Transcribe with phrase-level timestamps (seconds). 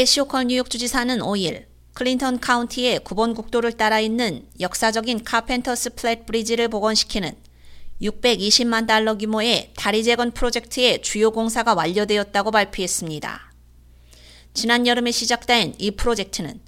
[0.00, 6.68] 캐시 호컬 뉴욕 주지사는 5일 클린턴 카운티의 9번 국도를 따라 있는 역사적인 카펜터스 플랫 브리지를
[6.68, 7.36] 복원시키는
[8.00, 13.52] 620만 달러 규모의 다리 재건 프로젝트의 주요 공사가 완료되었다고 발표했습니다.
[14.54, 16.62] 지난 여름에 시작된 이 프로젝트는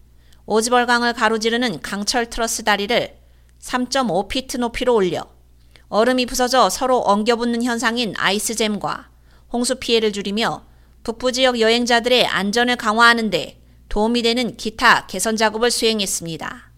[0.45, 3.17] 오즈벌강을 가로지르는 강철 트러스 다리를
[3.63, 5.27] 3.5피트 높이로 올려
[5.89, 9.09] 얼음이 부서져 서로 엉겨붙는 현상인 ice jam과
[9.51, 10.71] 홍수 피해를 줄이며
[11.03, 16.71] 북부 지역 여행자들의 안전을 강화하는 데 도움이 되는 기타 개선 작업을 수행했습니다.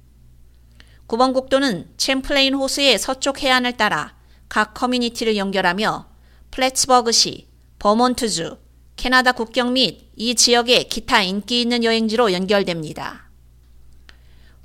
[1.06, 4.16] 9번 국도는 챔플레인 호수의 서쪽 해안을 따라
[4.48, 6.09] 각 커뮤니티를 연결하며
[6.51, 7.48] 플래츠버그시,
[7.79, 8.56] 버몬트주,
[8.96, 13.29] 캐나다 국경 및 이 지역의 기타 인기 있는 여행지로 연결됩니다.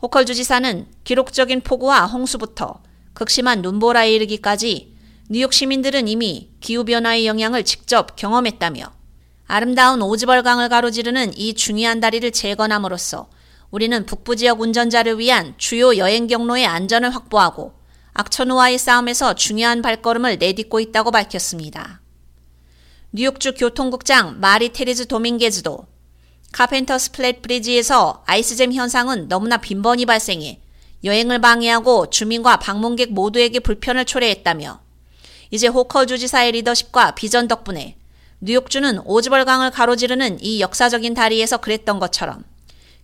[0.02, 2.82] 호컬 주지사는 기록적인 폭우와 홍수부터
[3.14, 4.96] 극심한 눈보라에 이르기까지
[5.30, 8.99] 뉴욕 시민들은 이미 기후변화의 영향을 직접 경험했다며
[9.52, 13.32] 아름다운 오즈벌강을 가로지르는 이 중요한 다리를 재건함으로써
[13.72, 17.74] 우리는 북부 지역 운전자를 위한 주요 여행 경로의 안전을 확보하고
[18.14, 22.00] 악천후와의 싸움에서 중요한 발걸음을 내딛고 있다고 밝혔습니다.
[23.12, 25.88] 뉴욕주 교통국장 마리 테리즈 도밍게즈도
[26.52, 30.62] 카펜터스 플랫 브리지에서 ice jam 현상은 너무나 빈번히 발생해
[31.04, 34.80] 여행을 방해하고 주민과 방문객 모두에게 불편을 초래했다며
[35.50, 37.99] 이제 호컬 주지사의 리더십과 비전 덕분에
[38.42, 42.46] 뉴욕주는 오즈벌강을 가로지르는 이 역사적인 다리에서 그랬던 것처럼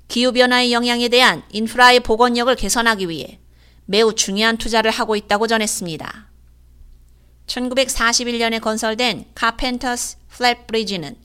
[0.08, 3.40] 기후변화의 영향에 대한 인프라의 복원력을 개선하기 위해
[3.86, 6.30] 매우 중요한 투자를 하고 있다고 전했습니다.
[7.48, 11.18] 1941년에 건설된 카펜터스 플랫 브리지는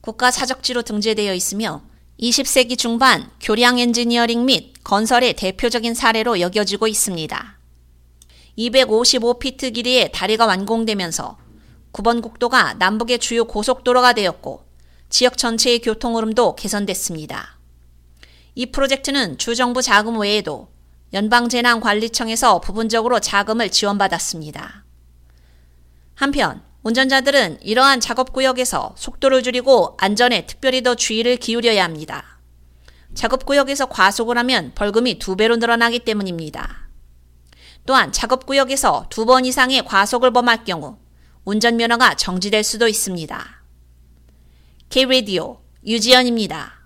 [0.00, 1.82] 국가 사적지로 등재되어 있으며
[2.20, 7.58] 20세기 중반 교량 엔지니어링 및 건설의 대표적인 사례로 여겨지고 있습니다.
[8.56, 11.36] 255피트 길이의 다리가 완공되면서
[11.96, 14.64] 9번 국도가 남북의 주요 고속도로가 되었고
[15.08, 17.58] 지역 전체의 교통 흐름도 개선됐습니다.
[18.54, 20.68] 이 프로젝트는 주정부 자금 외에도
[21.14, 24.84] 연방재난관리청에서 부분적으로 자금을 지원받았습니다.
[26.14, 32.38] 한편 운전자들은 이러한 작업구역에서 속도를 줄이고 안전에 특별히 더 주의를 기울여야 합니다.
[33.14, 36.88] 작업구역에서 과속을 하면 벌금이 두 배로 늘어나기 때문입니다.
[37.86, 40.98] 또한 작업구역에서 두 번 이상의 과속을 범할 경우
[41.46, 43.62] 운전면허가 정지될 수도 있습니다.
[44.90, 46.76] K-Radio 유지연입니다.